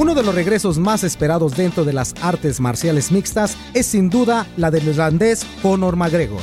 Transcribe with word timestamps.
Uno 0.00 0.14
de 0.14 0.22
los 0.22 0.34
regresos 0.34 0.78
más 0.78 1.04
esperados 1.04 1.58
dentro 1.58 1.84
de 1.84 1.92
las 1.92 2.14
artes 2.22 2.58
marciales 2.58 3.12
mixtas 3.12 3.54
es 3.74 3.84
sin 3.84 4.08
duda 4.08 4.46
la 4.56 4.70
del 4.70 4.88
irlandés 4.88 5.44
Conor 5.60 5.96
McGregor. 5.96 6.40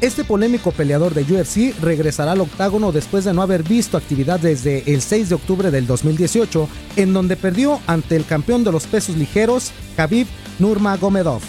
Este 0.00 0.24
polémico 0.24 0.72
peleador 0.72 1.14
de 1.14 1.22
UFC 1.22 1.80
regresará 1.80 2.32
al 2.32 2.40
octágono 2.40 2.90
después 2.90 3.22
de 3.22 3.32
no 3.32 3.42
haber 3.42 3.62
visto 3.62 3.96
actividad 3.96 4.40
desde 4.40 4.92
el 4.92 5.02
6 5.02 5.28
de 5.28 5.34
octubre 5.36 5.70
del 5.70 5.86
2018, 5.86 6.68
en 6.96 7.12
donde 7.12 7.36
perdió 7.36 7.78
ante 7.86 8.16
el 8.16 8.26
campeón 8.26 8.64
de 8.64 8.72
los 8.72 8.88
pesos 8.88 9.16
ligeros, 9.16 9.70
Khabib 9.96 10.26
Nurmagomedov. 10.58 11.42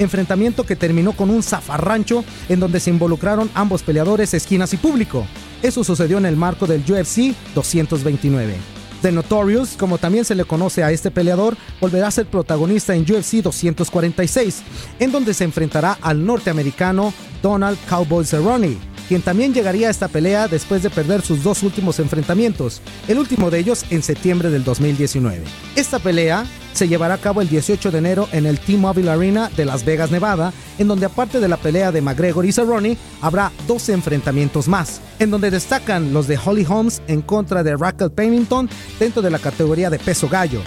Enfrentamiento 0.00 0.66
que 0.66 0.74
terminó 0.74 1.12
con 1.12 1.30
un 1.30 1.44
zafarrancho 1.44 2.24
en 2.48 2.58
donde 2.58 2.80
se 2.80 2.90
involucraron 2.90 3.48
ambos 3.54 3.84
peleadores, 3.84 4.34
esquinas 4.34 4.74
y 4.74 4.78
público. 4.78 5.28
Eso 5.62 5.84
sucedió 5.84 6.18
en 6.18 6.26
el 6.26 6.36
marco 6.36 6.66
del 6.66 6.80
UFC 6.80 7.36
229. 7.54 8.83
The 9.04 9.12
Notorious, 9.12 9.76
como 9.76 9.98
también 9.98 10.24
se 10.24 10.34
le 10.34 10.46
conoce 10.46 10.82
a 10.82 10.90
este 10.90 11.10
peleador, 11.10 11.58
volverá 11.78 12.06
a 12.06 12.10
ser 12.10 12.24
protagonista 12.24 12.94
en 12.94 13.02
UFC 13.02 13.42
246, 13.42 14.62
en 14.98 15.12
donde 15.12 15.34
se 15.34 15.44
enfrentará 15.44 15.98
al 16.00 16.24
norteamericano 16.24 17.12
Donald 17.42 17.76
Cowboy 17.86 18.24
Cerrone, 18.24 18.78
quien 19.08 19.22
también 19.22 19.54
llegaría 19.54 19.88
a 19.88 19.90
esta 19.90 20.08
pelea 20.08 20.48
después 20.48 20.82
de 20.82 20.90
perder 20.90 21.22
sus 21.22 21.42
dos 21.42 21.62
últimos 21.62 21.98
enfrentamientos, 21.98 22.80
el 23.08 23.18
último 23.18 23.50
de 23.50 23.58
ellos 23.58 23.84
en 23.90 24.02
septiembre 24.02 24.50
del 24.50 24.64
2019. 24.64 25.42
Esta 25.76 25.98
pelea 25.98 26.46
se 26.72 26.88
llevará 26.88 27.14
a 27.14 27.18
cabo 27.18 27.40
el 27.40 27.48
18 27.48 27.90
de 27.90 27.98
enero 27.98 28.28
en 28.32 28.46
el 28.46 28.58
T-Mobile 28.58 29.10
Arena 29.10 29.50
de 29.56 29.64
Las 29.64 29.84
Vegas, 29.84 30.10
Nevada, 30.10 30.52
en 30.78 30.88
donde 30.88 31.06
aparte 31.06 31.38
de 31.38 31.48
la 31.48 31.56
pelea 31.56 31.92
de 31.92 32.02
McGregor 32.02 32.44
y 32.44 32.52
Cerrone, 32.52 32.96
habrá 33.20 33.52
12 33.68 33.92
enfrentamientos 33.92 34.66
más, 34.66 35.00
en 35.18 35.30
donde 35.30 35.50
destacan 35.50 36.12
los 36.12 36.26
de 36.26 36.38
Holly 36.44 36.66
Holmes 36.68 37.00
en 37.06 37.22
contra 37.22 37.62
de 37.62 37.76
Raquel 37.76 38.10
Pennington 38.10 38.68
dentro 38.98 39.22
de 39.22 39.30
la 39.30 39.38
categoría 39.38 39.88
de 39.88 39.98
peso 39.98 40.28
gallo, 40.28 40.60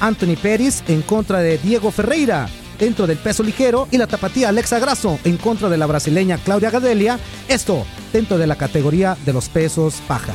Anthony 0.00 0.36
Pettis 0.40 0.82
en 0.88 1.02
contra 1.02 1.38
de 1.38 1.56
Diego 1.58 1.90
Ferreira 1.90 2.48
dentro 2.78 3.06
del 3.06 3.18
peso 3.18 3.42
ligero 3.42 3.88
y 3.90 3.98
la 3.98 4.06
tapatía 4.06 4.48
Alexa 4.48 4.78
Grasso 4.78 5.18
en 5.24 5.36
contra 5.36 5.68
de 5.68 5.76
la 5.76 5.86
brasileña 5.86 6.38
Claudia 6.38 6.70
Gadelia, 6.70 7.18
esto 7.48 7.84
dentro 8.12 8.38
de 8.38 8.46
la 8.46 8.56
categoría 8.56 9.16
de 9.24 9.32
los 9.32 9.48
pesos 9.48 10.02
paja. 10.06 10.34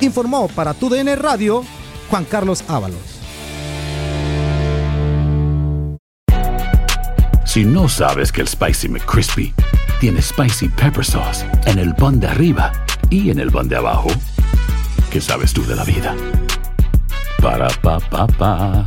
Informó 0.00 0.48
para 0.48 0.74
TUDN 0.74 1.16
Radio 1.16 1.64
Juan 2.10 2.24
Carlos 2.24 2.64
Ábalos. 2.68 3.22
Si 7.52 7.64
no 7.64 7.88
sabes 7.88 8.32
que 8.32 8.40
el 8.40 8.48
Spicy 8.48 8.88
McCrispy 8.88 9.52
tiene 10.00 10.22
Spicy 10.22 10.68
Pepper 10.68 11.04
Sauce 11.04 11.46
en 11.66 11.78
el 11.78 11.94
pan 11.94 12.18
de 12.18 12.26
arriba 12.26 12.72
y 13.10 13.30
en 13.30 13.38
el 13.38 13.50
pan 13.50 13.68
de 13.68 13.76
abajo, 13.76 14.08
¿qué 15.10 15.20
sabes 15.20 15.52
tú 15.52 15.62
de 15.66 15.76
la 15.76 15.84
vida? 15.84 16.16
Para, 17.42 17.68
pa, 17.82 18.00
pa, 18.00 18.26
pa. 18.26 18.86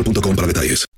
boostmobile.com 0.03 0.35
para 0.35 0.47
detalles. 0.47 0.90